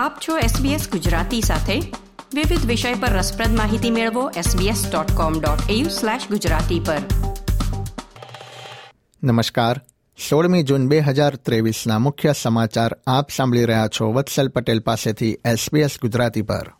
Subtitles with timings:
[0.00, 1.80] આપ છો SBS ગુજરાતી સાથે.
[2.34, 6.98] વિવિધ વિષય પર રસપ્રદ માહિતી મેળવો sbs.com.au/gujarati પર.
[9.24, 9.80] નમસ્કાર.
[10.30, 15.90] સોળમી જૂન બે હજાર ત્રેવીસના મુખ્ય સમાચાર આપ સાંભળી રહ્યા છો વત્સલ પટેલ પાસેથી એસબીએસ
[16.02, 16.72] ગુજરાતી પર.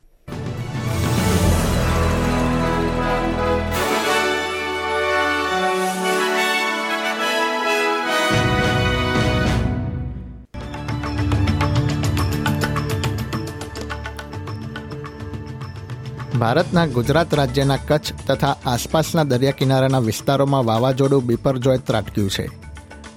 [16.38, 22.50] ભારતના ગુજરાત રાજ્યના કચ્છ તથા આસપાસના દરિયા કિનારાના વિસ્તારોમાં વાવાઝોડું બિપરજોય ત્રાટક્યું છે.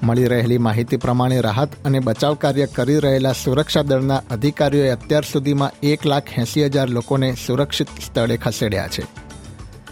[0.03, 5.72] મળી રહેલી માહિતી પ્રમાણે રાહત અને બચાવ કાર્ય કરી રહેલા સુરક્ષા દળના અધિકારીઓએ અત્યાર સુધીમાં
[5.84, 9.03] એક લાખ એંસી હજાર લોકોને સુરક્ષિત સ્થળે ખસેડ્યા છે.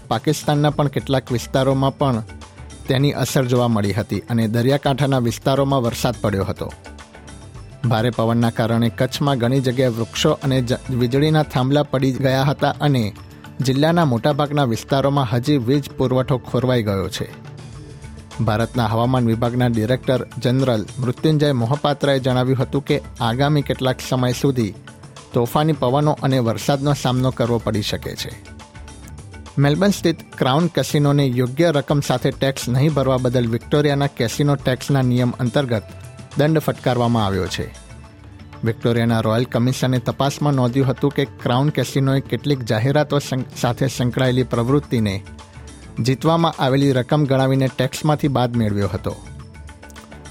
[0.07, 2.23] પાકિસ્તાનના પણ કેટલાક વિસ્તારોમાં પણ
[2.87, 6.73] તેની અસર જોવા મળી હતી અને દરિયાકાંઠાના વિસ્તારોમાં વરસાદ પડ્યો હતો.
[7.85, 13.13] ભારે પવનના કારણે કચ્છમાં ઘણી જગ્યાએ વૃક્ષો અને વીજળીના થાંભલા પડી ગયા હતા અને
[13.61, 17.31] જિલ્લાના મોટાભાગના વિસ્તારોમાં હજી વીજ પુરવઠો ખોરવાઈ ગયો છે.
[18.41, 24.73] ભારતના હવામાન વિભાગના ડિરેક્ટર જનરલ મૃત્યુંજય મોહપાત્રાએ જણાવ્યું હતું કે આગામી કેટલાક સમય સુધી
[25.33, 28.31] તોફાની પવનો અને વરસાદનો સામનો કરવો પડી શકે છે.
[29.57, 35.31] મેલબર્ન સ્થિત ક્રાઉન કેસિનોને યોગ્ય રકમ સાથે ટેક્સ નહીં ભરવા બદલ વિક્ટોરિયાના કેસિનો ટેક્સના નિયમ
[35.31, 35.83] અંતર્ગત
[36.37, 37.75] દંડ ફટકારવામાં આવ્યો છે.
[38.63, 43.19] વિક્ટોરિયાના રોયલ કમિશને તપાસમાં નોંધ્યું હતું કે ક્રાઉન કેસિનોએ કેટલીક જાહેરાતો
[43.61, 45.23] સાથે સંકળાયેલી પ્રવૃત્તિને
[45.99, 49.15] જીતવામાં આવેલી રકમ ગણાવીને ટેક્સમાંથી બાદ મેળવ્યો હતો.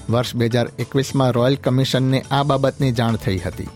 [0.09, 3.67] વર્ષ બે હજાર એકવીસમાં રોયલ કમિશનને આ બાબતની જાણ થઈ હતી.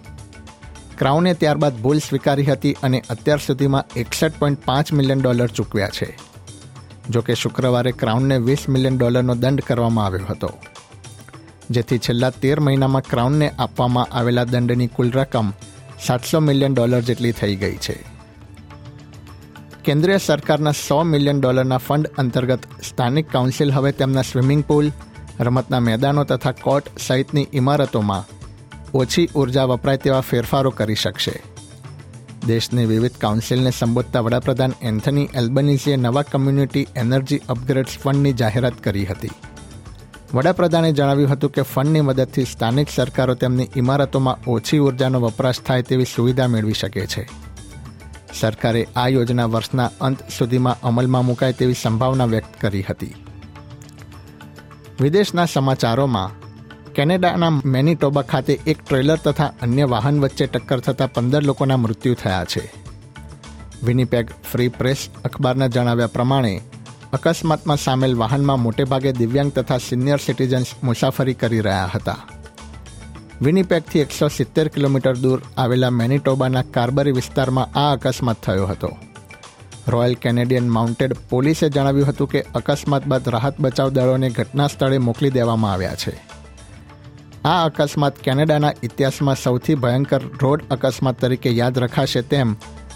[0.97, 6.17] ક્રાઉને ત્યારબાદ ભૂલ સ્વીકારી હતી અને અત્યાર સુધીમાં એકસઠ પોઈન્ટ પાંચ મિલિયન ડોલર ચૂકવ્યા છે.
[7.09, 10.49] જોકે શુક્રવારે ક્રાઉનને વીસ મિલિયન ડોલરનો દંડ કરવામાં આવ્યો હતો.
[11.69, 15.51] જેથી છેલ્લા તેર મહિનામાં ક્રાઉનને આપવામાં આવેલા દંડની કુલ રકમ
[16.05, 18.15] સાતસો મિલિયન ડોલર જેટલી થઈ ગઈ છે.
[19.83, 24.91] કેન્દ્રીય સરકારના સો મિલિયન ડોલરના ફંડ અંતર્ગત સ્થાનિક કાઉન્સિલ હવે તેમના સ્વિમિંગ પુલ,
[25.39, 28.25] રમતના મેદાનો તથા કોર્ટ સહિતની ઇમારતોમાં
[28.93, 31.43] ઓછી ઊર્જા વપરાય તેવા ફેરફારો કરી શકશે.
[32.47, 39.29] દેશની વિવિધ કાઉન્સિલને સંબોધતા વડાપ્રધાન એન્થની એલ્બનીઝીએ નવા કમ્યુનિટી એનર્જી અપગ્રેડ્સ ફંડની જાહેરાત કરી હતી.
[40.35, 46.05] વડાપ્રધાને જણાવ્યું હતું કે ફંડની મદદથી સ્થાનિક સરકારો તેમની ઇમારતોમાં ઓછી ઉર્જાનો વપરાશ થાય તેવી
[46.15, 47.27] સુવિધા મેળવી શકે છે.
[48.39, 53.15] સરકારે આ યોજના વર્ષના અંત સુધીમાં અમલમાં મુકાય તેવી સંભાવના વ્યક્ત કરી હતી.
[55.01, 56.31] વિદેશના સમાચારોમાં,
[56.93, 62.45] કેનેડાના મેનિટોબા ખાતે એક ટ્રેલર તથા અન્ય વાહન વચ્ચે ટક્કર થતાં પંદર લોકોના મૃત્યુ થયા
[62.45, 62.73] છે.
[63.83, 66.61] વિનીપેગ ફ્રી પ્રેસ અખબારના જણાવ્યા પ્રમાણે
[67.15, 72.17] અકસ્માતમાં સામેલ વાહનમાં મોટેભાગે દિવ્યાંગ તથા સિનિયર સિટીઝન્સ મુસાફરી કરી રહ્યા હતા.
[73.41, 78.97] વિનીપેકથી એકસો સિત્તેર કિલોમીટર દૂર આવેલા મેનિટોબાના કાર્બરી વિસ્તારમાં આ અકસ્માત થયો હતો.
[79.87, 85.29] રોયલ કેનેડિયન માઉન્ટેડ પોલીસે જણાવ્યું હતું કે અકસ્માત બાદ રાહત બચાવ દળોને ઘટના સ્થળે મોકલી
[85.29, 86.15] દેવામાં આવ્યા છે.
[87.45, 92.55] આ અકસ્માત કેનેડાના ઇતિહાસમાં સૌથી ભયંકર રોડ અકસ્માત તરીકે યાદ રખાશે તેમ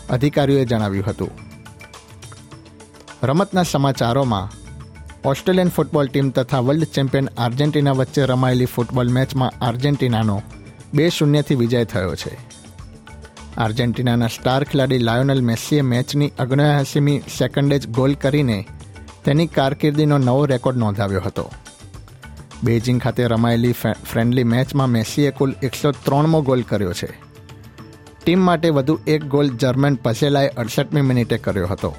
[0.10, 1.49] અધિકારીઓએ જણાવ્યું હતું.
[3.24, 4.52] રમતના સમાચારોમાં,
[5.30, 10.42] ઓસ્ટ્રેલિયન ફૂટબોલ ટીમ તથા વર્લ્ડ ચેમ્પિયન આર્જેન્ટિના વચ્ચે રમાયેલી ફૂટબોલ મેચમાં આર્જેન્ટિનાનો
[10.94, 12.38] બે શૂન્યથી વિજય થયો છે.
[13.58, 18.68] આર્જેન્ટિનાના સ્ટાર ખેલાડી લાયોનલ મેસ્સીએ મેચની અગ્નયાસીમી સેકન્ડે જ ગોલ કરીને
[19.26, 21.52] તેની કારકિર્દીનો નવો રેકોર્ડ નોંધાવ્યો હતો.
[22.64, 23.72] બેઇજિંગ ખાતે રમાયેલી
[24.12, 27.10] ફ્રેન્ડલી મેચમાં મેસ્સીએ કુલ એકસો ત્રણમો ગોલ કર્યો છે.
[28.24, 31.96] ટીમ માટે વધુ એક ગોલ જર્મન પસેલાએ અડસઠમી મિનિટે કર્યો હતો.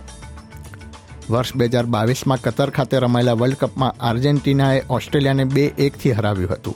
[1.31, 6.75] વર્ષ બે હજાર બાવીસમાં કતર ખાતે રમાયેલા વર્લ્ડ કપમાં આર્જેન્ટિનાએ ઓસ્ટ્રેલિયાને બે એકથી હરાવ્યું હતું.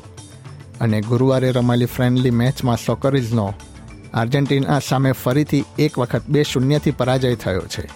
[0.81, 3.55] અને ગુરુવારે રમાયેલી ફ્રેન્ડલી મેચમાં સોકરીઝનો
[4.15, 7.91] આર્જેન્ટિના સામે ફરીથી એક વખત બે શૂન્યથી પરાજય થયો છે.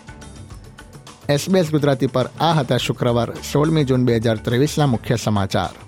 [1.29, 5.88] એસબીએસ ગુજરાતી પર આ હતા શુક્રવાર, સોળમી જૂન બે હજાર ત્રેવીસના મુખ્ય સમાચાર.